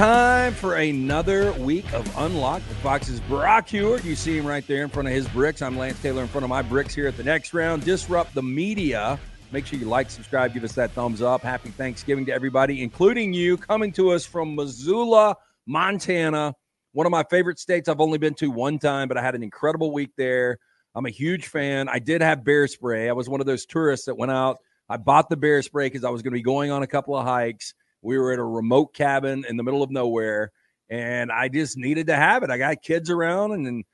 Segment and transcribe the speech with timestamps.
[0.00, 4.02] time for another week of Unlock with Fox's Brock Huard.
[4.02, 5.60] You see him right there in front of his bricks.
[5.60, 7.84] I'm Lance Taylor in front of my bricks here at the next round.
[7.84, 9.20] Disrupt the media.
[9.52, 11.42] Make sure you like, subscribe, give us that thumbs up.
[11.42, 16.54] Happy Thanksgiving to everybody, including you, coming to us from Missoula, Montana,
[16.92, 17.86] one of my favorite states.
[17.86, 20.56] I've only been to one time, but I had an incredible week there.
[20.94, 21.90] I'm a huge fan.
[21.90, 23.10] I did have bear spray.
[23.10, 24.60] I was one of those tourists that went out.
[24.88, 27.14] I bought the bear spray because I was going to be going on a couple
[27.14, 27.74] of hikes.
[28.02, 30.52] We were at a remote cabin in the middle of nowhere,
[30.88, 32.50] and I just needed to have it.
[32.50, 33.84] I got kids around, and then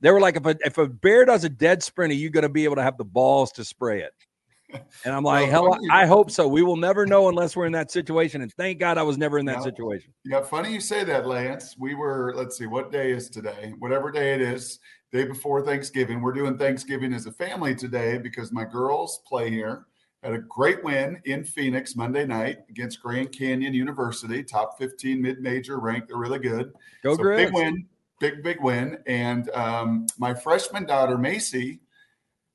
[0.00, 2.42] they were like, if a, if a bear does a dead sprint, are you going
[2.42, 4.12] to be able to have the balls to spray it?
[5.04, 6.48] And I'm like, well, hell, I hope so.
[6.48, 8.40] We will never know unless we're in that situation.
[8.40, 10.14] And thank God I was never in that yeah, situation.
[10.24, 11.76] Yeah, funny you say that, Lance.
[11.78, 13.74] We were, let's see, what day is today?
[13.80, 14.78] Whatever day it is,
[15.12, 16.22] day before Thanksgiving.
[16.22, 19.86] We're doing Thanksgiving as a family today because my girls play here.
[20.22, 25.80] Had a great win in Phoenix Monday night against Grand Canyon University, top 15 mid-major
[25.80, 26.08] ranked.
[26.08, 26.72] They're really good.
[27.02, 27.86] Go so Big win,
[28.20, 28.98] big, big win.
[29.06, 31.80] And um, my freshman daughter, Macy,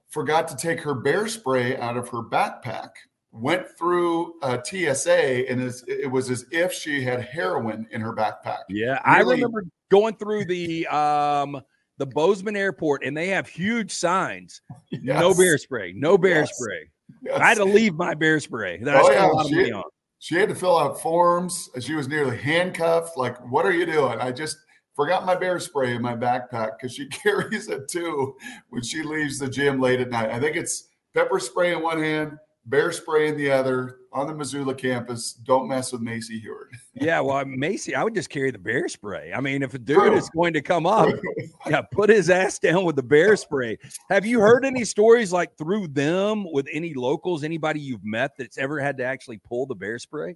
[0.09, 2.91] forgot to take her bear spray out of her backpack
[3.31, 8.61] went through a TSA and it was as if she had heroin in her backpack.
[8.69, 11.61] Yeah, really, I remember going through the um
[11.97, 14.61] the Bozeman airport and they have huge signs.
[14.89, 15.19] Yes.
[15.19, 16.57] No bear spray, no bear yes.
[16.57, 16.89] spray.
[17.21, 17.39] Yes.
[17.39, 19.25] I had to leave my bear spray that oh, I yeah.
[19.25, 19.83] a lot of she, money on.
[20.19, 21.69] She had to fill out forms.
[21.79, 23.17] She was nearly handcuffed.
[23.17, 24.19] Like, what are you doing?
[24.19, 24.57] I just
[24.95, 28.35] forgot my bear spray in my backpack because she carries it too
[28.69, 30.31] when she leaves the gym late at night.
[30.31, 34.33] I think it's pepper spray in one hand, bear spray in the other on the
[34.33, 35.33] Missoula campus.
[35.33, 36.71] Don't mess with Macy Huard.
[36.93, 39.31] yeah, well, Macy, I would just carry the bear spray.
[39.33, 41.09] I mean, if a dude is going to come up,
[41.67, 43.77] yeah, put his ass down with the bear spray.
[44.09, 48.57] Have you heard any stories like through them with any locals, anybody you've met that's
[48.57, 50.35] ever had to actually pull the bear spray?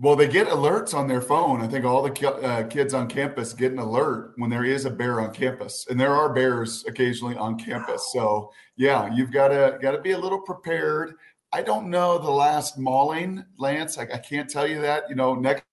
[0.00, 1.60] Well, they get alerts on their phone.
[1.60, 4.90] I think all the uh, kids on campus get an alert when there is a
[4.90, 8.10] bear on campus, and there are bears occasionally on campus.
[8.12, 11.14] So, yeah, you've got to got to be a little prepared.
[11.52, 13.98] I don't know the last mauling, Lance.
[13.98, 15.08] I, I can't tell you that.
[15.08, 15.64] You know, next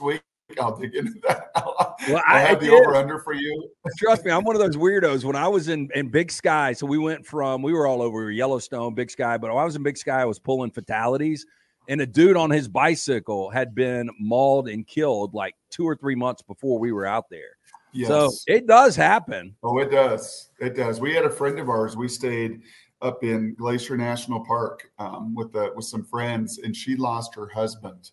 [0.00, 0.22] week
[0.58, 1.48] I'll dig into that.
[1.54, 3.68] I'll, well, I have the over under for you.
[3.98, 5.24] Trust me, I'm one of those weirdos.
[5.24, 8.30] When I was in in Big Sky, so we went from we were all over
[8.30, 11.44] Yellowstone, Big Sky, but when I was in Big Sky, I was pulling fatalities
[11.88, 16.14] and a dude on his bicycle had been mauled and killed like two or three
[16.14, 17.56] months before we were out there.
[17.92, 18.08] Yes.
[18.08, 19.54] So it does happen.
[19.62, 20.50] Oh, it does.
[20.58, 21.00] It does.
[21.00, 21.96] We had a friend of ours.
[21.96, 22.62] We stayed
[23.02, 27.46] up in Glacier National Park um, with the, with some friends, and she lost her
[27.46, 28.10] husband,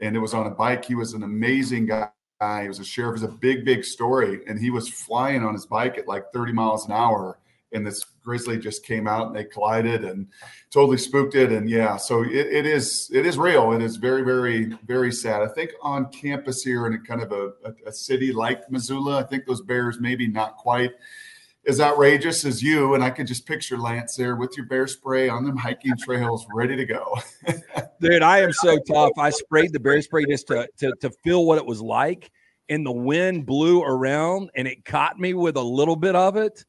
[0.00, 0.84] and it was on a bike.
[0.84, 2.10] He was an amazing guy.
[2.62, 3.10] He was a sheriff.
[3.20, 6.32] It was a big, big story, and he was flying on his bike at like
[6.32, 7.38] 30 miles an hour
[7.72, 10.26] and this grizzly just came out and they collided and
[10.70, 11.52] totally spooked it.
[11.52, 13.72] And yeah so it, it is it is real.
[13.72, 15.42] And it is very very very sad.
[15.42, 19.20] I think on campus here in a kind of a, a, a city like missoula
[19.20, 20.92] i think those bears maybe not quite
[21.66, 22.94] as outrageous as you.
[22.94, 26.46] And i could just picture lance there with your bear spray on them hiking trails
[26.52, 27.18] ready to go.
[28.00, 29.12] Dude i am so tough.
[29.18, 32.30] I sprayed the bear spray just to, to to feel what it was like.
[32.70, 36.66] And the wind blew around and it caught me with a little bit of it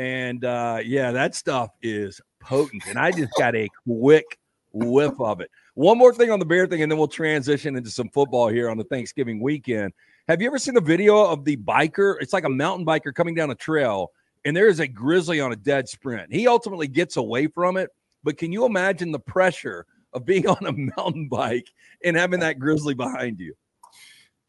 [0.00, 2.82] and uh, yeah, that stuff is potent.
[2.88, 4.38] And I just got a quick
[4.72, 5.50] whiff of it.
[5.74, 8.70] One more thing on the bear thing, and then we'll transition into some football here
[8.70, 9.92] on the Thanksgiving weekend.
[10.26, 12.16] Have you ever seen the video of the biker?
[12.20, 14.10] It's like a mountain biker coming down a trail,
[14.46, 16.32] and there is a grizzly on a dead sprint.
[16.32, 17.90] He ultimately gets away from it,
[18.24, 19.84] but can you imagine the pressure
[20.14, 21.68] of being on a mountain bike
[22.02, 23.54] and having that grizzly behind you?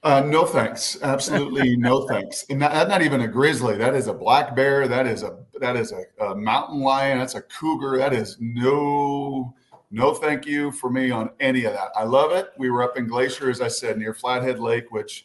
[0.04, 0.98] Uh, no thanks.
[1.04, 2.46] Absolutely no thanks.
[2.50, 3.78] And that's not even a grizzly.
[3.78, 4.88] That is a black bear.
[4.88, 7.20] That is a that is a, a, mountain lion.
[7.20, 8.00] That's a cougar.
[8.00, 9.54] That is no
[9.92, 11.92] no thank you for me on any of that.
[11.96, 12.50] I love it.
[12.58, 15.24] We were up in Glacier, as I said, near Flathead Lake, which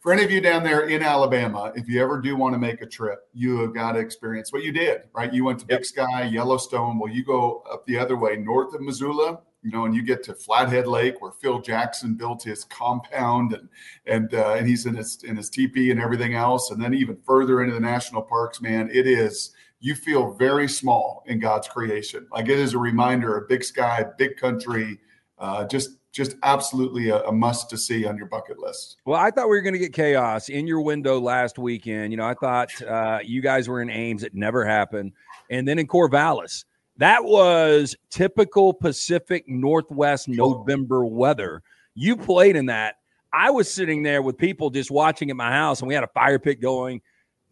[0.00, 2.80] for any of you down there in Alabama, if you ever do want to make
[2.80, 5.32] a trip, you have got to experience what you did, right?
[5.32, 6.98] You went to Big Sky, Yellowstone.
[6.98, 10.22] Well, you go up the other way, north of Missoula, you know, and you get
[10.24, 13.68] to Flathead Lake where Phil Jackson built his compound and
[14.06, 17.16] and uh, and he's in his in his teepee and everything else, and then even
[17.26, 22.26] further into the national parks, man, it is you feel very small in God's creation.
[22.32, 24.98] Like it is a reminder of big sky, big country,
[25.38, 28.96] uh, just just absolutely a, a, must to see on your bucket list.
[29.04, 32.10] Well, I thought we were going to get chaos in your window last weekend.
[32.10, 34.22] You know, I thought uh, you guys were in Ames.
[34.22, 35.12] It never happened.
[35.50, 36.64] And then in Corvallis,
[36.98, 41.62] that was typical Pacific Northwest November weather.
[41.94, 42.96] You played in that.
[43.32, 46.08] I was sitting there with people just watching at my house, and we had a
[46.08, 47.02] fire pit going,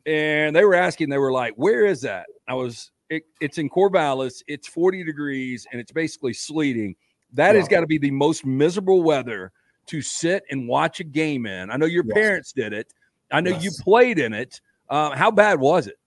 [0.07, 3.69] and they were asking, they were like, "Where is that?" I was, it, "It's in
[3.69, 4.43] Corvallis.
[4.47, 6.97] It's 40 degrees, and it's basically sleeting.
[7.35, 7.61] That yeah.
[7.61, 9.53] has got to be the most miserable weather
[9.87, 11.71] to sit and watch a game in?
[11.71, 12.15] I know your Yes.
[12.15, 12.93] parents did it.
[13.31, 14.61] I know you played in it.
[14.89, 15.99] Uh, how bad was it?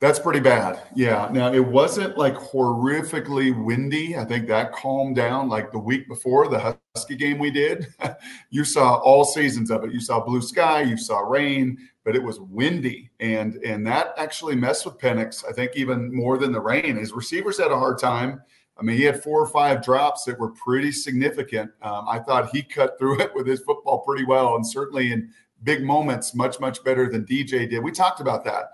[0.00, 0.80] That's pretty bad.
[0.94, 1.28] Yeah.
[1.30, 4.16] Now it wasn't like horrifically windy.
[4.16, 7.86] I think that calmed down like the week before the Husky game we did.
[8.50, 9.92] you saw all seasons of it.
[9.92, 13.10] You saw blue sky, you saw rain, but it was windy.
[13.20, 16.96] And and that actually messed with Penix, I think even more than the rain.
[16.96, 18.40] His receivers had a hard time.
[18.78, 21.72] I mean, he had four or five drops that were pretty significant.
[21.82, 25.30] Um, I thought he cut through it with his football pretty well, and certainly in
[25.62, 27.84] big moments, much, much better than DJ did.
[27.84, 28.70] We talked about that.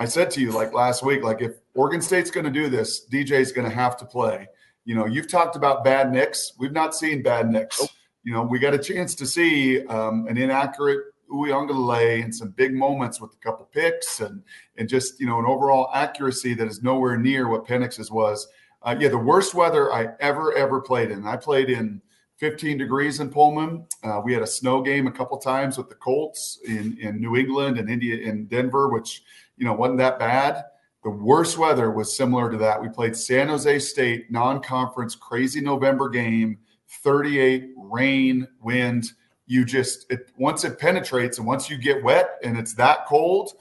[0.00, 3.06] I said to you like last week, like if Oregon State's going to do this,
[3.12, 4.48] DJ's going to have to play.
[4.86, 6.54] You know, you've talked about bad nicks.
[6.58, 7.86] We've not seen bad nicks.
[8.24, 12.72] You know, we got a chance to see um, an inaccurate Uiagalelei and some big
[12.72, 14.42] moments with a couple picks and
[14.76, 18.48] and just you know an overall accuracy that is nowhere near what Penix's was.
[18.82, 21.26] Uh, yeah, the worst weather I ever ever played in.
[21.26, 22.00] I played in
[22.38, 23.84] 15 degrees in Pullman.
[24.02, 27.36] Uh, we had a snow game a couple times with the Colts in in New
[27.36, 29.22] England and India in Denver, which
[29.60, 30.64] you know wasn't that bad.
[31.04, 32.80] The worst weather was similar to that.
[32.80, 36.58] We played San Jose State non-conference crazy November game,
[37.02, 39.12] 38 rain, wind.
[39.46, 43.52] You just it once it penetrates and once you get wet and it's that cold,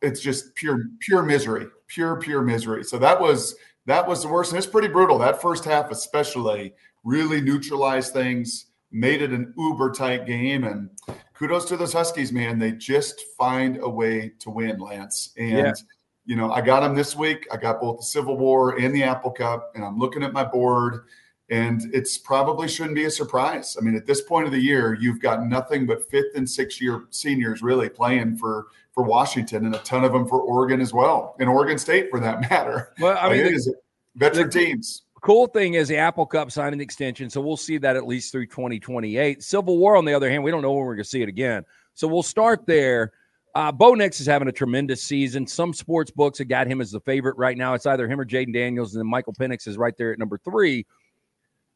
[0.00, 2.84] it's just pure pure misery, pure pure misery.
[2.84, 3.56] So that was
[3.86, 5.18] that was the worst, and it's pretty brutal.
[5.18, 10.88] That first half, especially, really neutralized things, made it an uber tight game, and
[11.42, 12.56] kudos to those Huskies, man.
[12.60, 15.32] They just find a way to win, Lance.
[15.36, 15.72] And Yeah.
[16.24, 17.48] you know, I got them this week.
[17.52, 20.44] I got both the Civil War and the Apple Cup, and I'm looking at my
[20.44, 21.00] board.
[21.50, 23.76] And it's probably shouldn't be a surprise.
[23.78, 26.80] I mean, at this point of the year, you've got nothing but fifth and sixth
[26.80, 30.92] year seniors really playing for for Washington, and a ton of them for Oregon as
[30.94, 32.92] well, and Oregon State for that matter.
[33.00, 33.74] Well, I mean, the- it is
[34.14, 35.02] veteran the- teams.
[35.22, 38.32] Cool thing is the Apple Cup signed an extension, so we'll see that at least
[38.32, 39.40] through 2028.
[39.40, 41.28] Civil War, on the other hand, we don't know when we're going to see it
[41.28, 41.64] again.
[41.94, 43.12] So we'll start there.
[43.54, 45.46] Uh, Bo Nix is having a tremendous season.
[45.46, 47.74] Some sports books have got him as the favorite right now.
[47.74, 50.38] It's either him or Jayden Daniels, and then Michael Penix is right there at number
[50.38, 50.84] three.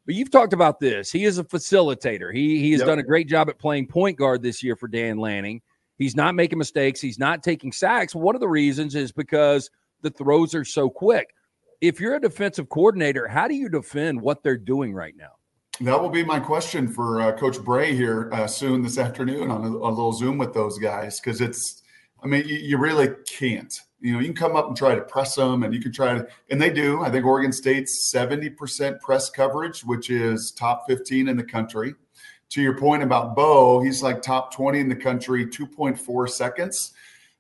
[0.07, 1.13] But you've talked about this.
[1.13, 2.35] He is a facilitator.
[2.35, 2.87] He he has Yep.
[2.89, 5.61] done a great job at playing point guard this year for Dan Lanning.
[5.99, 7.01] He's not making mistakes.
[7.01, 8.15] He's not taking sacks.
[8.15, 9.71] One of the reasons is because
[10.03, 11.33] the throws are so quick.
[11.81, 15.33] If you're a defensive coordinator, how do you defend what they're doing right now?
[15.81, 19.63] That will be my question for uh, Coach Bray here uh, soon this afternoon on
[19.63, 21.83] a, a little Zoom with those guys because it's,
[22.23, 23.79] I mean, you, you really can't.
[24.01, 26.15] You know, you can come up and try to press them, and you can try
[26.15, 27.03] to, and they do.
[27.03, 31.95] I think Oregon State's seventy percent press coverage, which is top fifteen in the country.
[32.51, 36.27] To your point about Bo, he's like top twenty in the country, two point four
[36.27, 36.93] seconds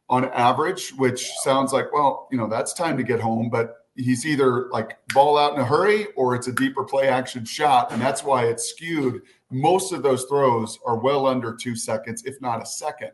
[0.08, 4.26] on average, which sounds like, well, you know, that's time to get home, but he's
[4.26, 7.92] either like ball out in a hurry or it's a deeper play action shot.
[7.92, 9.22] And that's why it's skewed.
[9.50, 13.12] Most of those throws are well under two seconds, if not a second.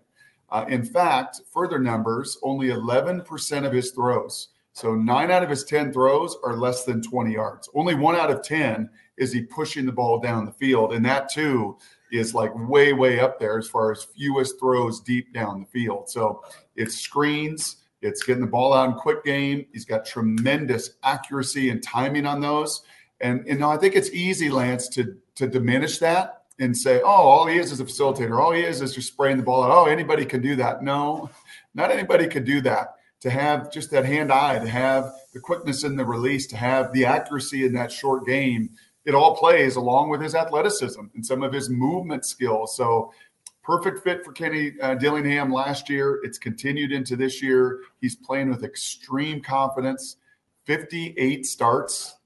[0.51, 4.49] Uh, in fact, further numbers, only 11% of his throws.
[4.75, 7.69] So nine out of his 10 throws are less than 20 yards.
[7.75, 8.89] Only one out of 10
[9.19, 10.95] is he pushing the ball down the field.
[10.95, 11.79] And that too
[12.11, 16.09] is like way, way up there as far as fewest throws deep down the field.
[16.09, 16.43] So
[16.75, 19.67] it's screens, it's getting the ball out in quick game.
[19.73, 22.83] He's got tremendous accuracy and timing on those.
[23.21, 27.07] And you know, I think it's easy, Lance, to to diminish that and say, oh,
[27.07, 28.39] all he is is a facilitator.
[28.39, 29.71] All he is is just spraying the ball out.
[29.71, 30.83] Oh, anybody can do that.
[30.83, 31.31] No,
[31.75, 32.97] not anybody could do that.
[33.21, 36.93] To have just that hand eye, to have the quickness in the release, to have
[36.93, 38.71] the accuracy in that short game,
[39.05, 42.77] it all plays along with his athleticism and some of his movement skills.
[42.77, 43.13] So
[43.63, 46.21] perfect fit for Kenny uh, Dillingham last year.
[46.23, 47.81] It's continued into this year.
[48.01, 50.17] He's playing with extreme confidence.
[50.65, 52.17] 58 starts.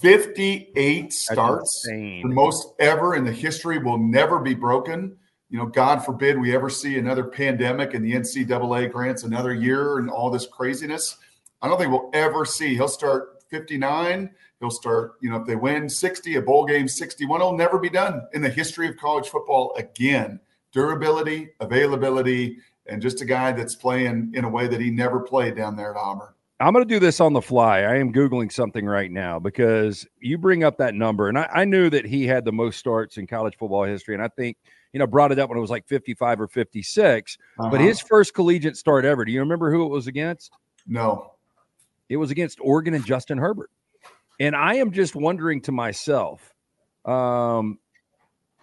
[0.00, 1.82] 58 starts.
[1.86, 5.16] The most ever in the history will never be broken.
[5.50, 9.98] You know, God forbid we ever see another pandemic and the NCAA grants another year
[9.98, 11.16] and all this craziness.
[11.62, 12.74] I don't think we'll ever see.
[12.74, 14.30] He'll start 59.
[14.60, 17.88] He'll start, you know, if they win 60, a bowl game 61, it'll never be
[17.88, 20.38] done in the history of college football again.
[20.72, 25.56] Durability, availability, and just a guy that's playing in a way that he never played
[25.56, 26.28] down there at Auburn.
[26.60, 27.80] I'm going to do this on the fly.
[27.82, 31.28] I am Googling something right now because you bring up that number.
[31.28, 34.14] And I, I knew that he had the most starts in college football history.
[34.14, 34.56] And I think,
[34.92, 37.38] you know, brought it up when it was like 55 or 56.
[37.56, 37.76] But Uh-huh.
[37.78, 40.52] his first collegiate start ever, do you remember who it was against?
[40.86, 41.32] no,
[42.08, 43.70] It was against Oregon and Justin Herbert.
[44.40, 46.54] And I am just wondering to myself
[47.04, 47.78] um,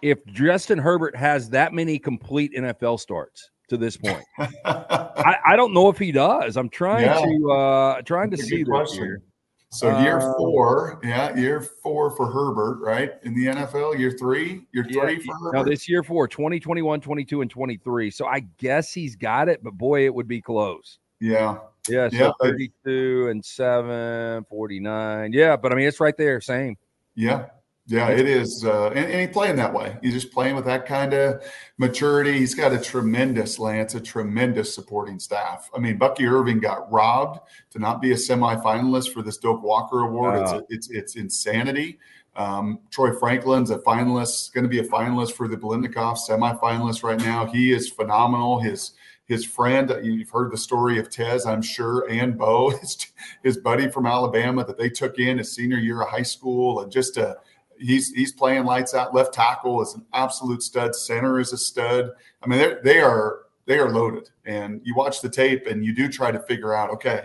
[0.02, 4.22] if Justin Herbert has that many complete NFL starts to this point.
[4.38, 6.56] I, I don't know if he does.
[6.56, 7.20] I'm trying Yeah.
[7.20, 9.22] to uh, trying to That's see this here.
[9.70, 13.14] So year uh, four, yeah, year four for Herbert, right?
[13.24, 15.56] In the NFL, year three, year yeah, three for Herbert.
[15.56, 18.10] No, this year four, 20, 21, 22, and 23.
[18.10, 20.98] So I guess he's got it, but boy, it would be close.
[21.20, 21.58] Yeah.
[21.88, 22.08] Yeah.
[22.10, 25.32] So yeah, 32 and 7, 49.
[25.32, 25.56] Yeah.
[25.56, 26.40] But I mean, it's right there.
[26.40, 26.76] Same.
[27.16, 27.46] Yeah.
[27.88, 28.64] Yeah, it is.
[28.64, 29.96] Uh, and, and he's playing that way.
[30.02, 31.40] He's just playing with that kind of
[31.78, 32.32] maturity.
[32.32, 35.70] He's got a tremendous, Lance, a tremendous supporting staff.
[35.74, 37.40] I mean, Bucky Irving got robbed
[37.70, 40.34] to not be a semifinalist for this Doak Walker Award.
[40.34, 40.58] Wow.
[40.58, 42.00] It's, it's, it's insanity.
[42.34, 47.18] Um, Troy Franklin's a finalist, going to be a finalist for the Biletnikoff semifinalist right
[47.20, 47.46] now.
[47.46, 48.60] He is phenomenal.
[48.60, 48.92] His
[49.26, 53.08] his friend, you've heard the story of Tez, I'm sure, and Bo, his,
[53.42, 56.92] his buddy from Alabama that they took in his senior year of high school, and
[56.92, 57.36] just a
[57.78, 59.14] he's he's playing lights out.
[59.14, 60.94] Left tackle is an absolute stud.
[60.94, 62.10] Center is a stud.
[62.42, 64.30] I mean, they are they are loaded.
[64.44, 67.22] And you watch the tape, and you do try to figure out, okay,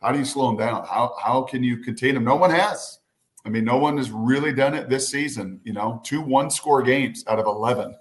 [0.00, 0.84] how do you slow them down?
[0.84, 2.24] How how can you contain them?
[2.24, 2.98] No one has.
[3.44, 5.60] I mean, no one has really done it this season.
[5.64, 7.94] You know, two one score games out of eleven.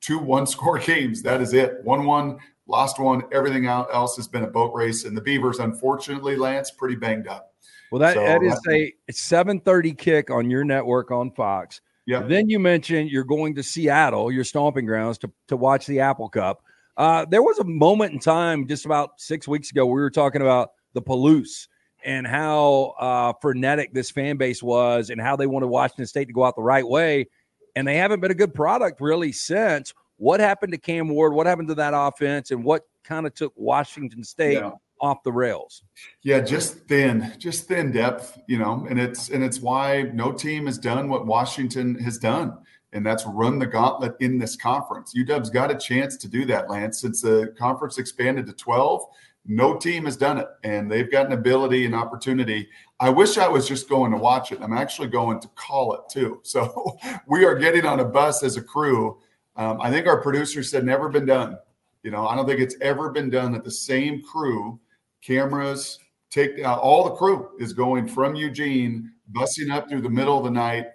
[0.00, 1.22] Two one score games.
[1.22, 1.82] That is it.
[1.84, 2.38] One one.
[2.66, 3.22] Lost one.
[3.30, 7.53] Everything else has been a boat race, and the Beavers, unfortunately, Lance, pretty banged up.
[7.90, 11.80] Well, that, so that is a 7:30 kick on your network on Fox.
[12.06, 12.22] Yeah.
[12.22, 16.28] Then you mentioned you're going to Seattle, your stomping grounds, to, to watch the Apple
[16.28, 16.62] Cup.
[16.96, 20.42] Uh, there was a moment in time just about six weeks ago we were talking
[20.42, 21.66] about the Palouse
[22.04, 26.34] and how uh, frenetic this fan base was and how they wanted Washington State to
[26.34, 27.26] go out the right way.
[27.74, 29.94] And they haven't been a good product really since.
[30.16, 31.32] What happened to Cam Ward?
[31.32, 32.50] What happened to that offense?
[32.50, 34.72] And what kind of took Washington State yeah
[35.04, 35.82] off the rails.
[36.22, 40.64] Yeah, just thin, just thin depth, you know, and it's and it's why no team
[40.66, 42.56] has done what Washington has done,
[42.94, 45.14] and that's run the gauntlet in this conference.
[45.14, 49.04] UW's got a chance to do that, Lance, since the conference expanded to 12.
[49.46, 52.66] No team has done it, and they've got an ability and opportunity.
[52.98, 54.60] I wish I was just going to watch it.
[54.62, 56.40] I'm actually going to call it too.
[56.44, 56.96] So
[57.26, 59.18] we are getting on a bus as a crew.
[59.56, 61.58] Um, I think our producer said never been done.
[62.04, 64.78] You know, I don't think it's ever been done that the same crew
[65.24, 65.98] cameras,
[66.30, 70.44] take uh, all the crew is going from Eugene, busing up through the middle of
[70.44, 70.86] the night.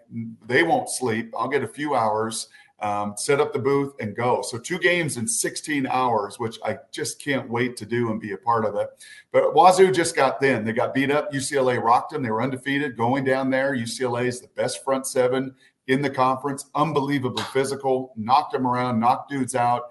[0.46, 1.34] They won't sleep.
[1.38, 2.48] I'll get a few hours,
[2.80, 4.42] um, set up the booth, and go.
[4.42, 8.34] So two games in 16 hours, which I just can't wait to do and be
[8.34, 8.90] a part of it.
[9.32, 10.64] But Wazoo just got thin.
[10.64, 11.32] They got beat up.
[11.32, 12.22] UCLA rocked them.
[12.22, 13.76] They were undefeated going down there.
[13.76, 15.56] UCLA is the best front seven
[15.88, 16.70] in the conference.
[16.76, 18.14] Unbelievably physical.
[18.16, 19.00] Knocked them around.
[19.00, 19.90] Knocked dudes out.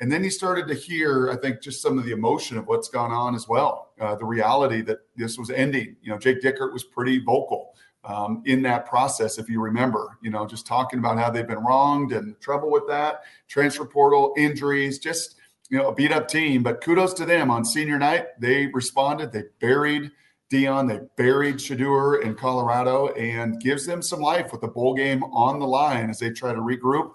[0.00, 2.88] And then he started to hear, I think, just some of the emotion of what's
[2.88, 3.92] gone on as well.
[4.00, 5.96] Uh, the reality that this was ending.
[6.02, 7.74] You know, Jake Dickert was pretty vocal
[8.04, 10.18] um, in that process, if you remember.
[10.22, 14.34] You know, just talking about how they've been wronged and trouble with that, transfer portal
[14.36, 15.36] injuries, just
[15.70, 16.62] you know, a beat up team.
[16.62, 18.26] But kudos to them on senior night.
[18.38, 19.32] They responded.
[19.32, 20.10] They buried
[20.50, 25.24] Deion, They buried Shedeur in Colorado and gives them some life with the bowl game
[25.24, 27.14] on the line as they try to regroup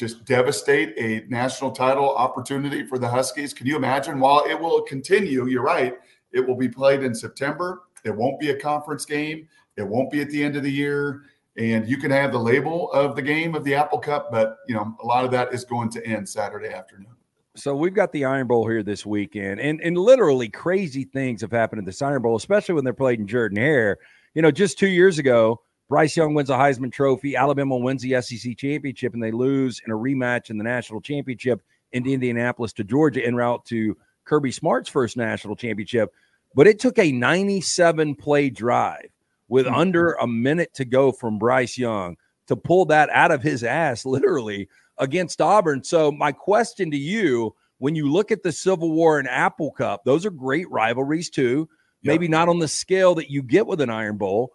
[0.00, 3.52] just devastate a national title opportunity for the Huskies.
[3.52, 4.18] Can you imagine?
[4.18, 5.94] While it will continue, you're right,
[6.32, 7.82] it will be played in September.
[8.04, 9.46] It won't be a conference game.
[9.76, 11.24] It won't be at the end of the year.
[11.58, 14.74] And you can have the label of the game of the Apple Cup, but you
[14.74, 17.14] know, a lot of that is going to end Saturday afternoon.
[17.56, 21.50] So we've got the Iron Bowl here this weekend, and and literally crazy things have
[21.50, 23.98] happened at the Iron Bowl, especially when they're played in Jordan Hare.
[24.32, 27.34] You know, just two years ago, Bryce Young wins a Heisman Trophy.
[27.34, 31.60] Alabama wins the SEC championship, and they lose in a rematch in the national championship
[31.90, 36.12] in Indianapolis to Georgia en route to Kirby Smart's first national championship.
[36.54, 39.10] But it took a 97 play drive
[39.48, 39.74] with mm-hmm.
[39.74, 42.16] under a minute to go from Bryce Young
[42.46, 44.68] to pull that out of his ass, literally
[44.98, 45.82] against Auburn.
[45.82, 50.04] So, my question to you when you look at the Civil War and Apple Cup,
[50.04, 51.68] those are great rivalries too.
[52.02, 52.12] Yep.
[52.12, 54.52] Maybe not on the scale that you get with an Iron Bowl,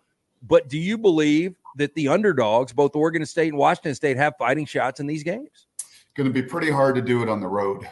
[0.48, 4.66] but do you believe that the underdogs, both Oregon State and Washington State, have fighting
[4.66, 5.68] shots in these games?
[6.16, 7.88] Going to be pretty hard to do it on the road.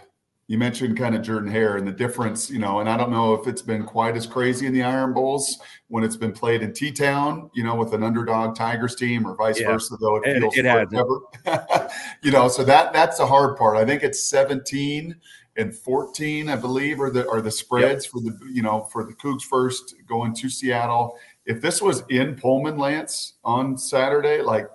[0.47, 3.33] You mentioned kind of Jordan Hare and the difference, you know, and I don't know
[3.33, 5.57] if it's been quite as crazy in the Iron Bowls
[5.87, 9.35] when it's been played in T Town, you know, with an underdog Tigers team or
[9.35, 9.71] vice yeah.
[9.71, 11.89] versa, though it feels it, it forever.
[12.23, 13.77] you know, so that that's the hard part.
[13.77, 15.15] I think it's 17
[15.55, 18.11] and 14, I believe, are the are the spreads yep.
[18.11, 22.35] for the you know for the Cougs first going to Seattle if this was in
[22.35, 24.67] Pullman, Lance, on Saturday, like,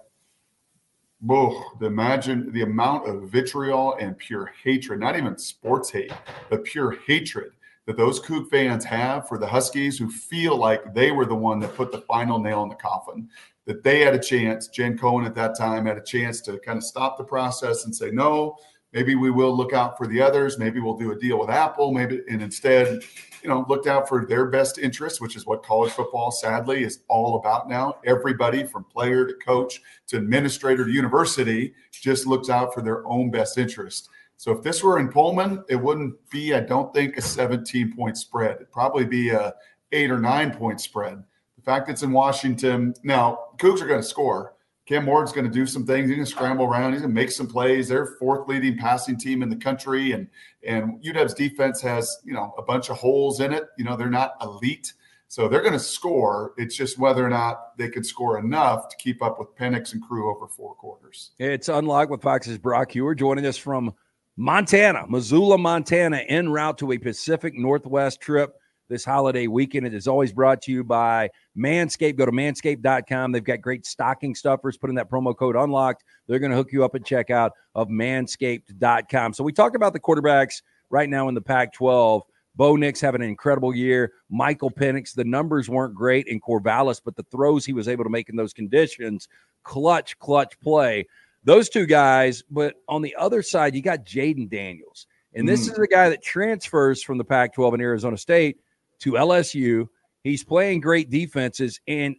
[1.20, 6.12] whoa, the imagine the amount of vitriol and pure hatred, not even sports hate,
[6.48, 7.52] but pure hatred
[7.86, 11.58] that those Coug fans have for the Huskies who feel like they were the one
[11.60, 13.30] that put the final nail in the coffin,
[13.64, 14.68] that they had a chance.
[14.68, 17.96] Jen Cohen at that time had a chance to kind of stop the process and
[17.96, 18.56] say, no,
[18.92, 20.58] maybe we will look out for the others.
[20.58, 21.92] Maybe we'll do a deal with Apple.
[21.92, 23.02] Maybe and instead,
[23.42, 27.00] you know, looked out for their best interests, which is what college football sadly is
[27.08, 27.96] all about now.
[28.04, 33.30] Everybody from player to coach to administrator to university just looks out for their own
[33.30, 34.08] best interest.
[34.36, 38.16] So if this were in Pullman, it wouldn't be, I don't think, a 17 point
[38.16, 38.56] spread.
[38.56, 39.52] It'd probably be a
[39.92, 41.22] eight or nine point spread.
[41.56, 44.54] The fact it's in Washington, now Cougs are going to score.
[44.88, 46.08] Cam Ward's going to do some things.
[46.08, 46.92] He's going to scramble around.
[46.92, 47.88] He's going to make some plays.
[47.88, 50.28] They're fourth leading passing team in the country, and
[50.66, 53.64] and UW's defense has you know a bunch of holes in it.
[53.76, 54.94] You know they're not elite,
[55.28, 56.54] so they're going to score.
[56.56, 60.02] It's just whether or not they can score enough to keep up with Penix and
[60.02, 61.32] crew over four quarters.
[61.38, 63.92] It's unlocked with Fox's Brock Huard joining us from
[64.38, 68.57] Montana, Missoula, Montana, en route to a Pacific Northwest trip
[68.88, 69.86] this holiday weekend.
[69.86, 72.16] It is always brought to you by Manscaped.
[72.16, 73.32] Go to manscaped.com.
[73.32, 74.76] They've got great stocking stuffers.
[74.76, 76.04] Put in that promo code unlocked.
[76.26, 79.34] They're going to hook you up at checkout of manscaped.com.
[79.34, 82.22] So we talked about the quarterbacks right now in the Pac 12.
[82.56, 84.12] Bo Nix having an incredible year.
[84.30, 88.10] Michael Penix, the numbers weren't great in Corvallis, but the throws he was able to
[88.10, 89.28] make in those conditions,
[89.62, 91.06] clutch, clutch play.
[91.44, 95.06] Those two guys, but on the other side, you got Jayden Daniels.
[95.34, 95.72] And this mm.
[95.72, 98.58] is a guy that transfers from the Pac 12 in Arizona State
[99.00, 99.88] to LSU.
[100.24, 102.16] He's playing great defenses, and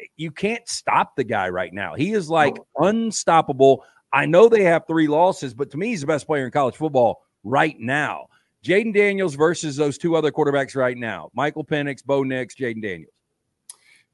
[0.00, 1.94] eh, you can't stop the guy right now.
[1.94, 3.84] He is like unstoppable.
[4.12, 6.76] I know they have three losses, but to me, he's the best player in college
[6.76, 8.26] football right now.
[8.64, 13.12] Jayden Daniels versus those two other quarterbacks right now Michael Penix, Bo Nix, Jayden Daniels.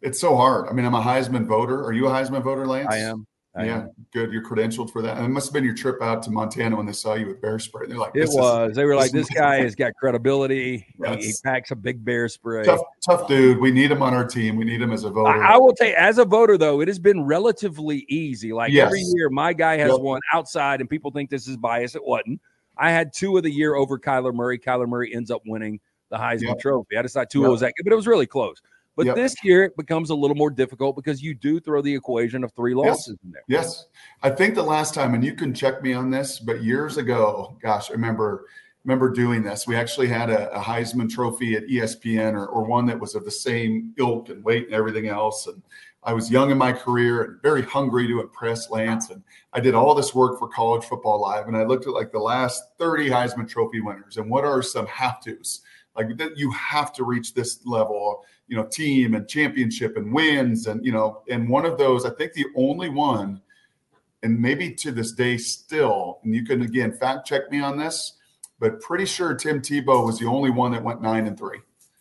[0.03, 0.69] It's so hard.
[0.69, 1.85] I mean, I'm a Heisman voter.
[1.85, 2.89] Are you a Heisman voter, Lance?
[2.91, 3.27] I am.
[3.59, 4.33] Yeah, good.
[4.33, 5.17] You're credentialed for that.
[5.17, 7.43] And it must have been your trip out to Montana when they saw you with
[7.43, 7.89] bear spray.
[7.89, 8.71] They're like, it was.
[8.71, 10.87] Is, they were like, this guy has got credibility.
[11.05, 12.63] He, he, packs a big bear spray.
[12.63, 13.59] Tough, tough dude.
[13.59, 14.55] We need him on our team.
[14.55, 15.43] We need him as a voter.
[15.43, 18.53] I, I will tell you, as a voter, though, it has been relatively easy.
[18.53, 18.87] Like yes.
[18.87, 20.01] every year, my guy has yep.
[20.01, 21.97] won outside, and people think this is bias.
[21.97, 22.41] It wasn't.
[22.79, 24.61] I had two of the year over Kyler Murray.
[24.61, 25.81] Kyler Murray ends up winning
[26.11, 26.61] the Heisman yep.
[26.61, 26.97] Trophy.
[26.97, 27.51] I decided two yep.
[27.51, 28.63] was that good, but it was really close.
[29.01, 29.17] But yep.
[29.17, 32.53] this year it becomes a little more difficult because you do throw the equation of
[32.53, 33.17] three losses yes.
[33.25, 33.43] in there.
[33.49, 33.87] Yes.
[34.23, 37.57] I think the last time, and you can check me on this, but years ago,
[37.63, 38.45] gosh, I remember
[38.85, 39.67] remember doing this.
[39.67, 43.25] We actually had a, a Heisman trophy at ESPN or, or one that was of
[43.25, 45.47] the same ilk and weight and everything else.
[45.47, 45.63] And
[46.03, 49.09] I was young in my career and very hungry to impress Lance.
[49.09, 49.23] And
[49.55, 51.49] I did all this work for College Football Live.
[51.49, 54.87] And I looked at like the last 30 Heisman Trophy winners and what are some
[54.89, 55.63] have tos?
[55.97, 60.67] Like that you have to reach this level you know team and championship and wins
[60.67, 63.41] and you know and one of those i think the only one
[64.23, 68.15] and maybe to this day still and you can again fact check me on this
[68.59, 71.61] but pretty sure tim tebow was the only one that went nine and three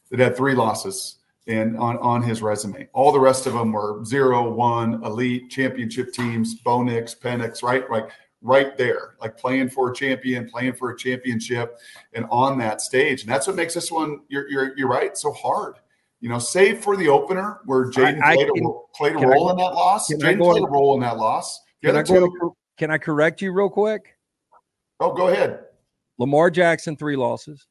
[0.09, 2.87] that had three losses and on, on his resume.
[2.93, 7.89] All the rest of them were zero one elite championship teams Bo Nix penix right?
[7.89, 11.77] Like right there like playing for a champion playing for a championship
[12.13, 15.31] and on that stage and that's what makes this one you're, you're, you're right so
[15.33, 15.75] hard
[16.21, 19.57] you know, save for the opener where Jayden played, a, played a role I, in
[19.57, 20.11] that loss.
[20.11, 21.61] Jayden played a role in that loss.
[21.83, 24.15] Can I, to, can I correct you real quick?
[24.99, 25.61] Oh, go ahead.
[26.17, 27.67] Lamar Jackson, three losses.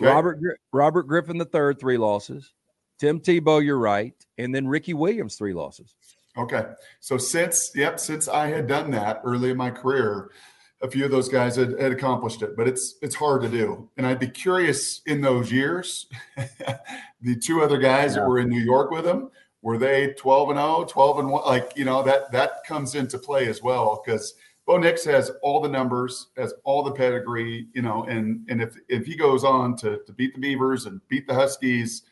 [0.00, 0.10] Okay.
[0.10, 0.38] Robert
[0.72, 2.52] Robert Griffin the third, three losses.
[2.98, 5.94] Tim Tebow, you're right, and then Ricky Williams, three losses.
[6.40, 6.64] Okay,
[7.00, 10.30] so since yep, since I had done that early in my career,
[10.80, 13.90] a few of those guys had, had, accomplished it, but it's it's hard to do.
[13.96, 16.06] And I'd be curious in those years,
[17.20, 18.22] the two other guys yeah.
[18.22, 21.44] that were in New York with him, were they 12 and 0, 12 and 1?
[21.44, 24.34] Like, you know, that that comes into play as well because
[24.66, 28.76] Bo Nix has all the numbers, has all the pedigree, you know, and and if
[28.88, 32.04] if he goes on to to beat the Beavers and beat the Huskies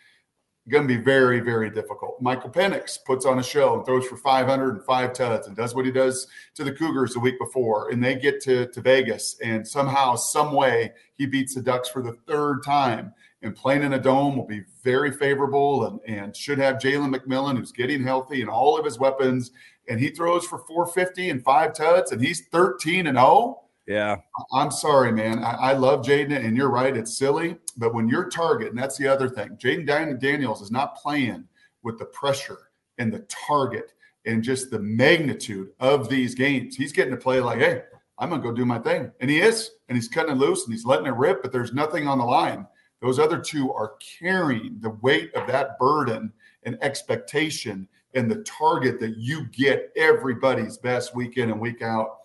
[0.68, 2.20] going to be very, very difficult.
[2.20, 5.90] Michael Penix puts on a show and throws for 505 tuds and does what he
[5.90, 7.90] does to the Cougars the week before.
[7.90, 12.02] And they get to, to Vegas and somehow, some way, he beats the Ducks for
[12.02, 13.12] the third time.
[13.42, 17.56] And playing in a dome will be very favorable and, and should have Jalen McMillan,
[17.56, 19.52] who's getting healthy and all of his weapons.
[19.88, 24.16] And he throws for 450 and five tuds, and he's 13 and 0 yeah.
[24.52, 25.42] I'm sorry, man.
[25.42, 26.96] I, I love Jayden, and you're right.
[26.96, 27.56] It's silly.
[27.76, 31.44] But when you're target, and that's the other thing, Jayden Daniels is not playing
[31.82, 33.92] with the pressure and the target
[34.26, 36.76] and just the magnitude of these games.
[36.76, 37.82] He's getting to play like, hey,
[38.18, 39.10] I'm going to go do my thing.
[39.20, 39.70] And he is.
[39.88, 42.24] And he's cutting it loose and he's letting it rip, but there's nothing on the
[42.24, 42.66] line.
[43.00, 46.32] Those other two are carrying the weight of that burden
[46.64, 52.17] and expectation and the target that you get everybody's best week in and week out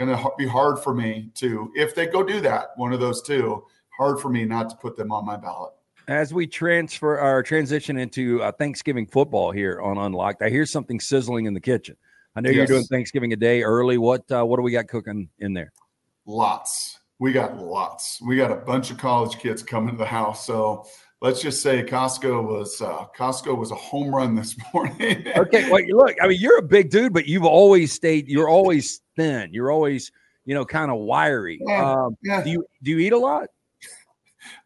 [0.00, 3.22] going to be hard for me to, if they go do that, one of those
[3.22, 3.64] two,
[3.96, 5.72] hard for me not to put them on my ballot.
[6.08, 10.98] As we transfer our transition into uh, Thanksgiving football here on Unlocked, I hear something
[10.98, 11.96] sizzling in the kitchen.
[12.34, 12.56] I know yes.
[12.56, 13.98] you're doing Thanksgiving a day early.
[13.98, 15.72] What uh, what do we got cooking in there?
[16.30, 16.98] lots.
[17.18, 18.20] We got lots.
[18.22, 20.46] We got a bunch of college kids coming to the house.
[20.46, 20.86] So
[21.20, 25.26] let's just say Costco was uh, Costco was a home run this morning.
[25.36, 28.28] okay, well, look, I mean, you're a big dude, but you've always stayed.
[28.28, 29.50] You're always thin.
[29.52, 30.10] You're always,
[30.44, 31.60] you know, kind of wiry.
[31.66, 32.42] Yeah, um, yeah.
[32.42, 33.48] Do you do you eat a lot?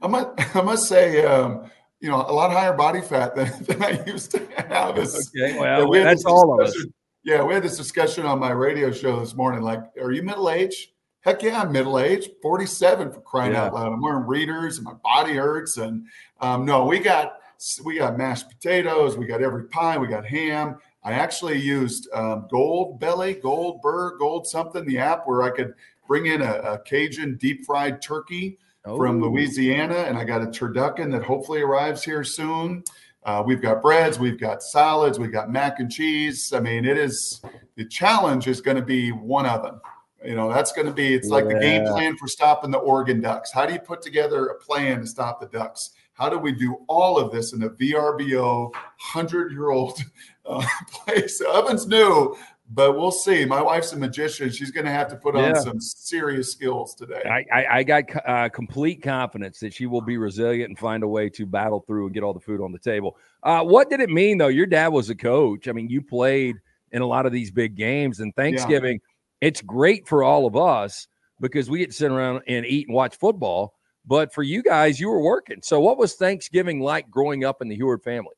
[0.00, 3.82] I must I must say, um, you know, a lot higher body fat than, than
[3.82, 4.98] I used to have.
[4.98, 6.76] okay, well, yeah, that's all of us.
[7.24, 9.62] Yeah, we had this discussion on my radio show this morning.
[9.62, 10.90] Like, are you middle aged?
[11.24, 13.64] Heck yeah, I'm middle aged, 47 for crying yeah.
[13.64, 13.92] out loud.
[13.92, 15.78] I'm wearing readers and my body hurts.
[15.78, 16.06] And
[16.40, 17.38] um, no, we got
[17.82, 20.76] we got mashed potatoes, we got every pie, we got ham.
[21.02, 25.72] I actually used um, Gold Belly, Gold Burr, Gold something, the app where I could
[26.06, 28.96] bring in a, a Cajun deep fried turkey oh.
[28.98, 32.84] from Louisiana, and I got a turducken that hopefully arrives here soon.
[33.24, 36.52] Uh, we've got breads, we've got salads, we've got mac and cheese.
[36.52, 37.40] I mean, it is
[37.76, 39.80] the challenge is going to be one oven.
[40.24, 41.54] You know, that's going to be, it's like yeah.
[41.54, 43.52] the game plan for stopping the Oregon Ducks.
[43.52, 45.90] How do you put together a plan to stop the Ducks?
[46.14, 49.98] How do we do all of this in a VRBO 100 year old
[50.46, 51.42] uh, place?
[51.42, 52.36] Oven's new,
[52.70, 53.44] but we'll see.
[53.44, 54.50] My wife's a magician.
[54.50, 55.48] She's going to have to put yeah.
[55.48, 57.22] on some serious skills today.
[57.24, 61.08] I, I, I got uh, complete confidence that she will be resilient and find a
[61.08, 63.16] way to battle through and get all the food on the table.
[63.42, 64.48] Uh, what did it mean, though?
[64.48, 65.68] Your dad was a coach.
[65.68, 66.56] I mean, you played
[66.92, 68.94] in a lot of these big games, and Thanksgiving.
[69.02, 69.10] Yeah
[69.44, 71.06] it's great for all of us
[71.40, 73.74] because we get to sit around and eat and watch football.
[74.06, 75.60] But for you guys, you were working.
[75.62, 78.34] So, what was Thanksgiving like growing up in the Huard family?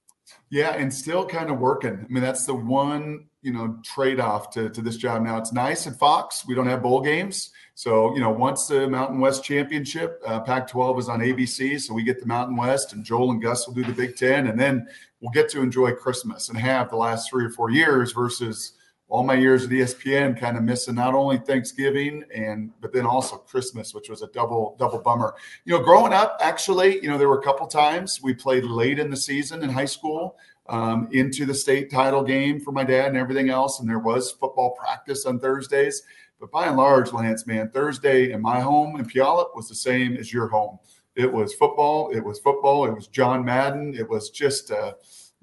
[0.50, 2.04] Yeah, and still kind of working.
[2.04, 5.22] I mean, that's the one you know trade off to, to this job.
[5.22, 6.44] Now it's nice at Fox.
[6.46, 10.98] We don't have bowl games, so you know once the Mountain West Championship, uh, Pac-12
[11.00, 13.84] is on ABC, so we get the Mountain West, and Joel and Gus will do
[13.84, 14.86] the Big Ten, and then
[15.20, 18.72] we'll get to enjoy Christmas and have the last three or four years versus
[19.08, 23.36] all my years at ESPN kind of missing not only Thanksgiving and but then also
[23.36, 25.34] Christmas, which was a double double bummer.
[25.64, 28.98] You know, growing up, actually, you know, there were a couple times we played late
[28.98, 30.36] in the season in high school
[30.68, 34.32] um, into the state title game for my dad and everything else, and there was
[34.32, 36.02] football practice on Thursdays.
[36.40, 40.16] But by and large, Lance, man, Thursday in my home in Puyallup was the same
[40.16, 40.78] as your home.
[41.14, 42.10] It was football.
[42.10, 42.84] It was football.
[42.86, 43.94] It was John Madden.
[43.94, 44.72] It was just.
[44.72, 44.94] Uh,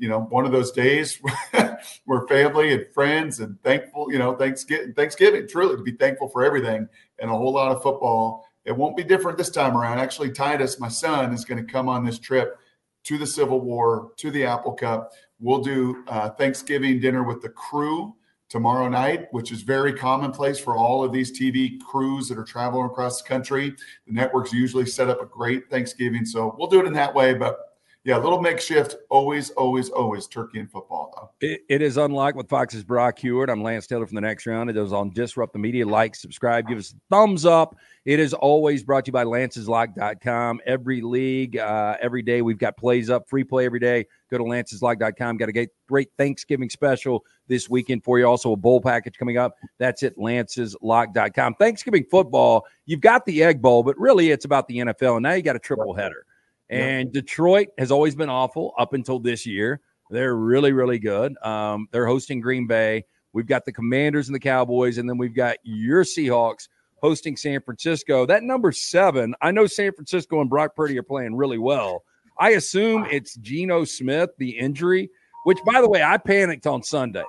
[0.03, 1.17] you know, one of those days
[2.05, 6.43] where family and friends and thankful, you know, Thanksgiving, Thanksgiving, truly to be thankful for
[6.43, 6.89] everything
[7.19, 8.45] and a whole lot of football.
[8.65, 9.99] It won't be different this time around.
[9.99, 12.57] Actually, Titus, my son, is going to come on this trip
[13.05, 15.13] to the Civil War, to the Apple Cup.
[15.39, 18.13] We'll do uh, Thanksgiving dinner with the crew
[18.49, 22.87] tomorrow night, which is very commonplace for all of these TV crews that are traveling
[22.87, 23.73] across the country.
[24.05, 26.25] The networks usually set up a great Thanksgiving.
[26.25, 27.33] So we'll do it in that way.
[27.35, 27.57] But
[28.05, 28.97] yeah, a little makeshift.
[29.09, 31.47] Always, always, always turkey and football, though.
[31.47, 33.49] It, it is unlike with Fox's Brock Huard.
[33.49, 34.69] I'm Lance Taylor from the next round.
[34.69, 35.87] It is on Disrupt the Media.
[35.87, 37.77] Like, subscribe, give us a thumbs up.
[38.03, 40.59] It is always brought to you by lanceslock.com.
[40.65, 44.05] Every league, uh, every day, we've got plays up, free play every day.
[44.29, 45.37] Go to lanceslock.com.
[45.37, 48.27] Got a great Thanksgiving special this weekend for you.
[48.27, 49.55] Also, a bowl package coming up.
[49.79, 51.55] That's at lanceslock.com.
[51.55, 55.15] Thanksgiving football, you've got the Egg Bowl, but really it's about the NFL.
[55.15, 56.25] And now you got a triple header.
[56.73, 57.11] And.
[57.11, 59.81] Detroit has always been awful up until this year.
[60.09, 61.35] They're really, really good.
[61.43, 63.05] Um, they're hosting Green Bay.
[63.33, 66.67] We've got the Commanders and the Cowboys, and then we've got your Seahawks
[67.01, 68.25] hosting San Francisco.
[68.25, 72.03] That number seven, I know San Francisco and Brock Purdy are playing really well.
[72.39, 75.09] I assume it's Geno Smith, the injury,
[75.45, 77.23] which, by the way, I panicked on Sunday.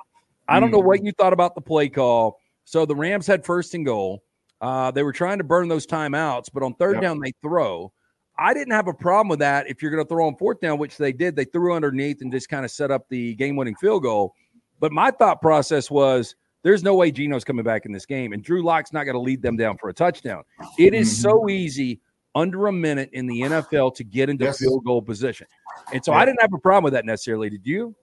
[0.47, 1.05] I don't know what mm.
[1.05, 2.39] you thought about the play call.
[2.65, 4.23] So the Rams had first and goal.
[4.61, 7.01] Uh, they were trying to burn those timeouts, but on third yep.
[7.01, 7.91] down, they throw.
[8.37, 10.77] I didn't have a problem with that if you're going to throw on fourth down,
[10.77, 11.35] which they did.
[11.35, 14.33] They threw underneath and just kind of set up the game winning field goal.
[14.79, 18.43] But my thought process was there's no way Geno's coming back in this game, and
[18.43, 20.43] Drew Lock's not going to lead them down for a touchdown.
[20.77, 21.21] It is mm-hmm.
[21.21, 22.01] so easy
[22.33, 24.59] under a minute in the NFL to get into yes.
[24.59, 25.47] field goal position.
[25.93, 26.19] And so yeah.
[26.19, 27.49] I didn't have a problem with that necessarily.
[27.49, 27.95] Did you?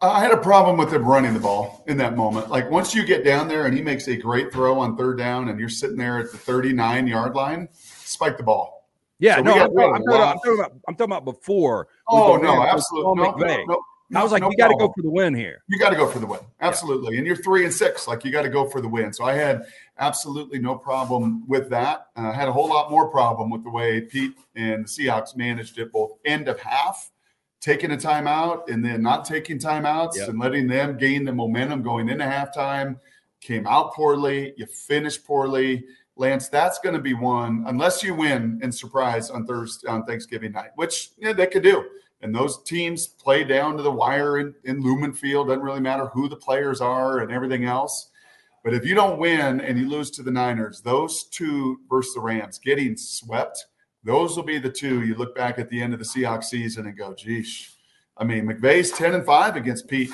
[0.00, 2.50] I had a problem with him running the ball in that moment.
[2.50, 5.48] Like once you get down there and he makes a great throw on third down
[5.48, 8.76] and you're sitting there at the 39 yard line, spike the ball
[9.18, 11.88] yeah, so no, I'm, I'm, talking about, I'm, talking about, I'm talking about before.
[12.08, 13.22] Oh no, absolutely.
[13.22, 13.34] No,
[13.66, 15.62] no, no, I was like, you got to go for the win here.
[15.68, 17.14] You got to go for the win, absolutely.
[17.14, 17.18] Yeah.
[17.18, 19.12] And you're three and six, like you got to go for the win.
[19.12, 19.66] So I had
[19.98, 22.08] absolutely no problem with that.
[22.14, 25.36] I uh, had a whole lot more problem with the way Pete and the Seahawks
[25.36, 27.10] managed it, both end of half,
[27.60, 30.28] taking a timeout, and then not taking timeouts, yep.
[30.28, 33.00] and letting them gain the momentum going into halftime.
[33.40, 34.54] Came out poorly.
[34.56, 35.84] You finished poorly
[36.16, 40.52] Lance, that's going to be one unless you win in surprise on Thursday on Thanksgiving
[40.52, 41.84] night, which yeah, they could do.
[42.22, 45.48] And those teams play down to the wire in, in Lumen Field.
[45.48, 48.10] Doesn't really matter who the players are and everything else.
[48.64, 52.20] But if you don't win and you lose to the Niners, those two versus the
[52.20, 53.66] Rams, getting swept,
[54.02, 56.86] those will be the two you look back at the end of the Seahawks season
[56.86, 57.74] and go, geesh.
[58.16, 60.10] I mean, McVay's 10 and 5 against Pete.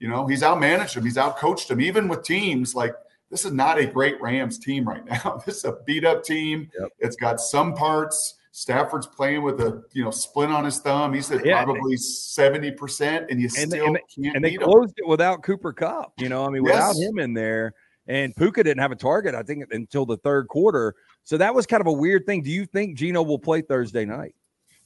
[0.00, 2.94] You know, he's outmanaged him, he's outcoached him, even with teams like
[3.34, 5.42] this is not a great Rams team right now.
[5.46, 6.70] This is a beat up team.
[6.78, 6.88] Yep.
[7.00, 8.38] It's got some parts.
[8.52, 11.12] Stafford's playing with a you know splint on his thumb.
[11.12, 14.36] He's at yeah, probably seventy percent, and you and still and can't.
[14.36, 15.06] And they closed him.
[15.06, 16.12] it without Cooper Kupp.
[16.16, 16.74] You know, I mean, yes.
[16.74, 17.74] without him in there,
[18.06, 19.34] and Puka didn't have a target.
[19.34, 20.94] I think until the third quarter.
[21.24, 22.40] So that was kind of a weird thing.
[22.40, 24.36] Do you think Geno will play Thursday night?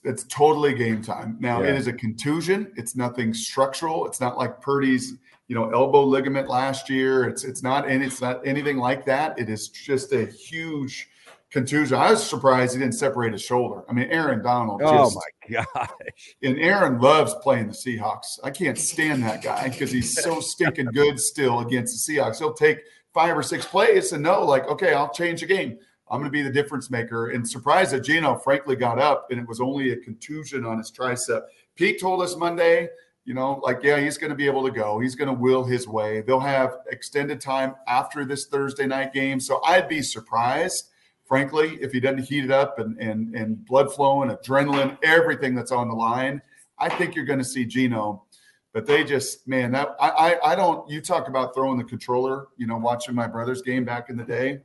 [0.05, 1.37] It's totally game time.
[1.39, 1.69] Now yeah.
[1.69, 2.73] it is a contusion.
[2.77, 4.07] It's nothing structural.
[4.07, 7.25] It's not like Purdy's you know elbow ligament last year.
[7.25, 9.39] It's it's not and it's not anything like that.
[9.39, 11.09] It is just a huge
[11.51, 11.97] contusion.
[11.97, 13.83] I was surprised he didn't separate his shoulder.
[13.89, 14.83] I mean, Aaron Donald.
[14.85, 16.37] Oh my gosh!
[16.43, 18.39] And Aaron loves playing the Seahawks.
[18.45, 22.39] I can't stand that guy because he's so stinking good still against the Seahawks.
[22.39, 22.81] He'll take
[23.15, 25.79] five or six plays and know, like, okay, I'll change the game.
[26.11, 27.31] I'm going to be the difference maker.
[27.31, 30.91] And surprised that Geno frankly got up and it was only a contusion on his
[30.91, 31.43] tricep.
[31.75, 32.89] Pete told us Monday,
[33.29, 34.99] you know, like, yeah, he's going to be able to go.
[34.99, 36.23] He's going to will his way.
[36.23, 39.39] They'll have extended time after this Thursday night game.
[39.39, 40.91] So I'd be surprised
[41.29, 45.55] frankly, if he doesn't heat it up and and and blood flow and adrenaline, everything
[45.55, 46.41] that's on the line,
[46.79, 48.25] I think you're going to see Geno.
[48.73, 50.89] But they just, man, that I, I I don't.
[50.91, 52.49] You talk about throwing the controller.
[52.57, 54.61] You know, watching my brother's game back in the day.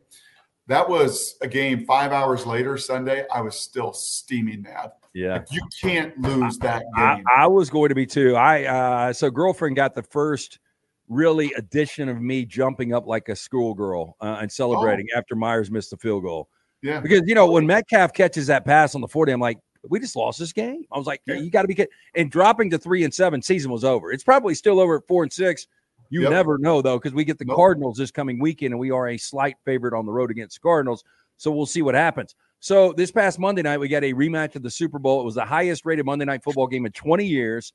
[0.68, 3.26] That was a game five hours later, Sunday.
[3.34, 4.94] I was still steaming mad.
[5.14, 5.44] Yeah.
[5.52, 7.24] You can't lose that game.
[7.28, 8.36] I, I, was going to be too.
[8.36, 10.60] I uh so girlfriend got the first
[11.08, 15.18] really addition of me jumping up like a schoolgirl uh, and celebrating oh.
[15.18, 16.50] after Myers missed the field goal.
[16.82, 17.00] Yeah.
[17.00, 20.16] Because, you know, when Metcalf catches that pass on the 40, I'm like, we just
[20.16, 20.84] lost this game.
[20.92, 21.36] I was like, yeah.
[21.36, 21.92] you got to be kidding.
[22.16, 24.12] And dropping to three and seven, season was over.
[24.12, 25.68] It's probably still over at four and six.
[26.10, 26.32] You yep.
[26.32, 27.56] never know, though, because we get the nope.
[27.56, 30.62] Cardinals this coming weekend, and we are a slight favorite on the road against the
[30.62, 31.04] Cardinals.
[31.38, 32.36] So we'll see what happens.
[32.64, 35.20] So this past Monday night, we got a rematch of the Super Bowl.
[35.20, 37.74] It was the highest rated Monday night football game in 20 years.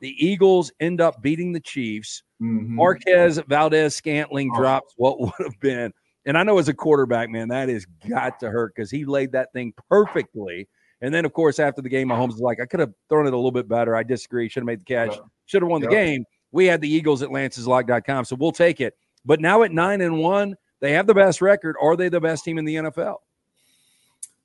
[0.00, 2.22] The Eagles end up beating the Chiefs.
[2.40, 2.74] Mm-hmm.
[2.74, 4.58] Marquez Valdes Scantling oh.
[4.58, 5.92] drops what would have been.
[6.24, 9.32] And I know as a quarterback, man, that has got to hurt because he laid
[9.32, 10.66] that thing perfectly.
[11.02, 13.34] And then, of course, after the game, Mahomes was like, I could have thrown it
[13.34, 13.94] a little bit better.
[13.94, 14.48] I disagree.
[14.48, 15.18] Should have made the catch.
[15.44, 16.24] Should have won the game.
[16.50, 18.94] We had the Eagles at lanceslock.com, so we'll take it.
[19.22, 21.76] But now at nine and one, they have the best record.
[21.78, 23.16] Are they the best team in the NFL?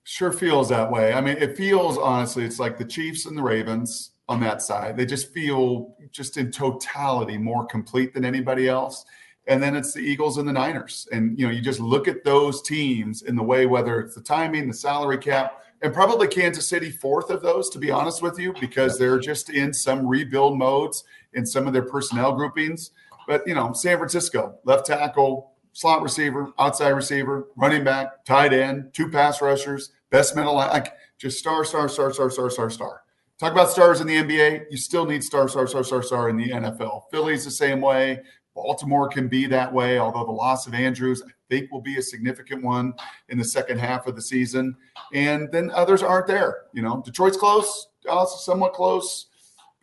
[0.08, 1.14] Sure feels that way.
[1.14, 4.96] I mean, it feels honestly, it's like the Chiefs and the Ravens on that side.
[4.96, 9.04] They just feel just in totality more complete than anybody else.
[9.48, 11.08] And then it's the Eagles and the Niners.
[11.12, 14.22] And you know, you just look at those teams in the way whether it's the
[14.22, 18.38] timing, the salary cap, and probably Kansas City fourth of those, to be honest with
[18.38, 22.92] you, because they're just in some rebuild modes in some of their personnel groupings.
[23.28, 28.90] But you know, San Francisco, left tackle, slot receiver, outside receiver, running back, tight end,
[28.94, 33.02] two pass rushers, best middle like just star, star, star, star, star, star, star.
[33.38, 34.68] Talk about stars in the NBA.
[34.72, 37.04] You still need star, star, star, star, star in the NFL.
[37.12, 38.22] Philly's the same way.
[38.56, 42.02] Baltimore can be that way, although the loss of Andrews, I think, will be a
[42.02, 42.94] significant one
[43.28, 44.78] in the second half of the season.
[45.14, 46.60] And then others aren't there.
[46.72, 49.28] You know, Detroit's close, is somewhat close,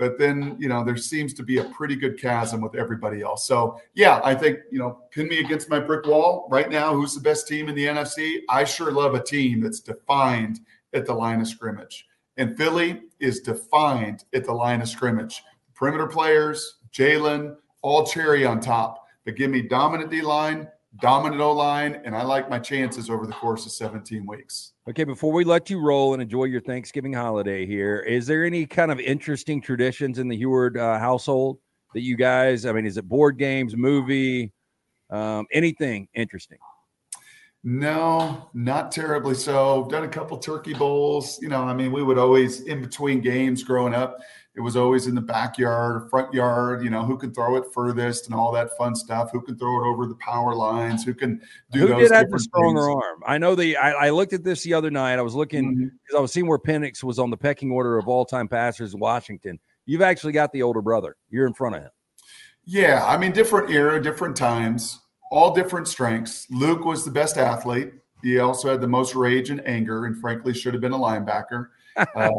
[0.02, 3.46] but then, you know, there seems to be a pretty good chasm with everybody else.
[3.46, 6.92] So, yeah, I think, you know, pin me against my brick wall right now.
[6.92, 8.40] Who's the best team in the NFC?
[8.48, 10.58] I sure love a team that's defined
[10.92, 12.08] at the line of scrimmage.
[12.36, 15.40] And Philly is defined at the line of scrimmage.
[15.72, 19.06] Perimeter players, Jalen, all cherry on top.
[19.24, 20.66] But give me dominant D line,
[21.00, 24.72] dominant O line, and I like my chances over the course of 17 weeks.
[24.88, 28.66] Okay, before we let you roll and enjoy your Thanksgiving holiday here, is there any
[28.66, 31.58] kind of interesting traditions in the Huard uh, household
[31.94, 34.52] that you guys, I mean, is it board games, movie,
[35.10, 36.58] um, anything interesting?
[37.64, 39.86] No, not terribly so.
[39.88, 41.38] Done a couple turkey bowls.
[41.40, 44.18] You know, I mean, we would always in between games growing up
[44.54, 48.26] it was always in the backyard, front yard, you know, who can throw it furthest
[48.26, 49.30] and all that fun stuff.
[49.32, 51.04] Who can throw it over the power lines?
[51.04, 51.94] Who can do who those?
[51.94, 53.02] Who did have the stronger things.
[53.02, 53.22] arm?
[53.26, 53.78] I know the.
[53.78, 55.18] I, I, looked at this the other night.
[55.18, 56.16] I was looking because mm-hmm.
[56.18, 59.58] I was seeing where Penix was on the pecking order of all-time passers in Washington.
[59.86, 61.16] You've actually got the older brother.
[61.30, 61.90] You're in front of him.
[62.66, 65.00] Yeah, I mean, different era, different times,
[65.32, 66.46] all different strengths.
[66.50, 67.94] Luke was the best athlete.
[68.22, 71.68] He also had the most rage and anger, and frankly, should have been a linebacker.
[72.16, 72.30] Uh,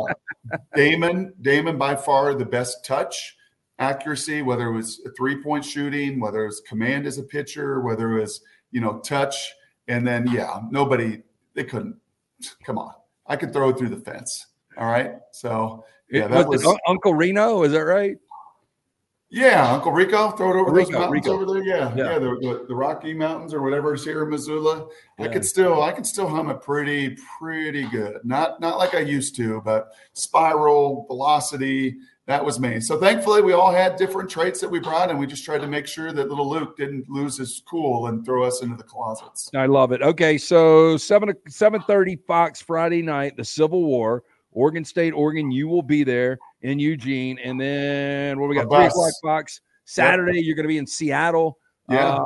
[0.75, 3.37] Damon, Damon by far the best touch
[3.77, 8.17] accuracy, whether it was three point shooting, whether it was command as a pitcher, whether
[8.17, 9.53] it was you know touch,
[9.87, 11.21] and then yeah, nobody
[11.53, 11.95] they couldn't.
[12.65, 12.93] Come on,
[13.27, 14.47] I could throw it through the fence.
[14.75, 17.61] All right, so yeah, that was, was Uncle Reno.
[17.61, 18.17] Is that right?
[19.33, 21.33] Yeah, Uncle Rico, throw it over Rico, those mountains Rico.
[21.41, 21.63] over there.
[21.63, 22.11] Yeah, Yeah.
[22.13, 24.87] yeah, the, the, the Rocky Mountains or whatever is here in Missoula.
[25.17, 28.19] I could still, I could still hum it pretty, pretty good.
[28.23, 32.79] Not, not like I used to, but spiral, velocity, that was me.
[32.79, 35.67] So thankfully, we all had different traits that we brought, and we just tried to
[35.67, 39.49] make sure that little Luke didn't lose his cool and throw us into the closets.
[39.55, 40.01] I love it.
[40.01, 45.51] Okay, so seven seven thirty Fox Friday night, the Civil War, Oregon State, Oregon.
[45.51, 48.69] You will be there in Eugene, and then what we got?
[48.69, 50.39] Three o'clock Fox Saturday.
[50.41, 51.57] You're going to be in Seattle.
[51.89, 52.07] Yeah.
[52.07, 52.25] Uh,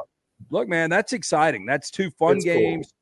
[0.50, 1.66] look, man, that's exciting.
[1.66, 2.54] That's two fun It's cool.
[2.54, 2.94] games.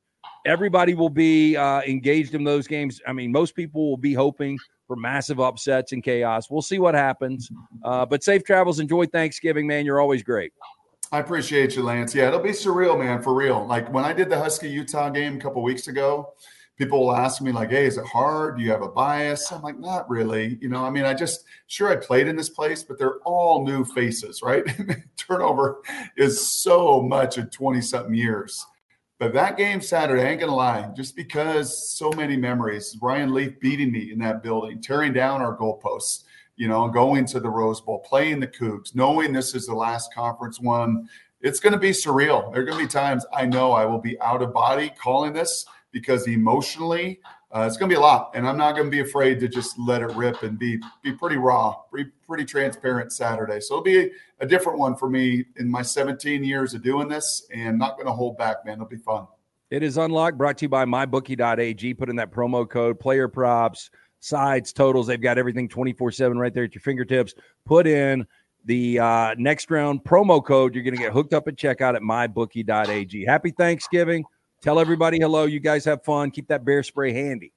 [0.46, 3.00] Everybody will be uh, engaged in those games.
[3.06, 6.48] I mean, most people will be hoping for massive upsets and chaos.
[6.48, 7.50] We'll see what happens.
[7.82, 8.78] Uh, but safe travels.
[8.78, 9.84] Enjoy Thanksgiving, man.
[9.84, 10.52] You're always great.
[11.12, 12.14] I appreciate you, Lance.
[12.14, 13.64] Yeah, it'll be surreal, man, for real.
[13.66, 16.32] Like when I did the Husky Utah game a couple weeks ago,
[16.76, 18.58] people will ask me, like, hey, is it hard?
[18.58, 19.50] Do you have a bias?
[19.50, 20.58] I'm like, not really.
[20.60, 23.64] You know, I mean, I just, sure, I played in this place, but they're all
[23.64, 24.64] new faces, right?
[25.16, 25.82] Turnover
[26.16, 28.64] is so much in 20 something years.
[29.18, 32.98] But that game Saturday, I ain't gonna lie, just because so many memories.
[33.00, 36.24] Ryan Leaf beating me in that building, tearing down our goalposts,
[36.56, 40.12] you know, going to the Rose Bowl, playing the Cougs, knowing this is the last
[40.12, 41.08] conference one.
[41.40, 42.52] It's to be surreal.
[42.52, 45.64] There are to be times I know I will be out of body calling this
[45.96, 47.18] because emotionally,
[47.50, 49.48] uh, it's going to be a lot, and I'm not going to be afraid to
[49.48, 53.60] just let it rip and be be pretty raw, pretty, pretty transparent Saturday.
[53.60, 57.46] So it'll be a different one for me in my 17 years of doing this,
[57.50, 58.74] and not going to hold back, man.
[58.74, 59.26] It'll be fun.
[59.70, 61.94] It is unlocked, brought to you by mybookie.ag.
[61.94, 63.88] Put in that promo code, player props,
[64.20, 65.06] sides, totals.
[65.06, 67.32] They've got everything 24 7 right there at your fingertips.
[67.64, 68.26] Put in
[68.66, 70.74] the uh, next round promo code.
[70.74, 73.24] You're going to get hooked up at checkout at mybookie.ag.
[73.24, 74.26] Happy Thanksgiving.
[74.62, 75.44] Tell everybody hello.
[75.44, 76.30] You guys have fun.
[76.30, 77.52] Keep that bear spray handy.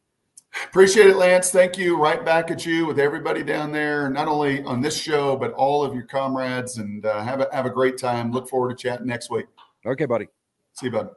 [0.65, 1.51] Appreciate it, Lance.
[1.51, 1.95] Thank you.
[1.97, 5.83] Right back at you with everybody down there, not only on this show, but all
[5.83, 6.77] of your comrades.
[6.77, 8.31] And uh, have, a, have a great time.
[8.31, 9.45] Look forward to chatting next week.
[9.85, 10.27] Okay, buddy.
[10.73, 11.09] See you, bud.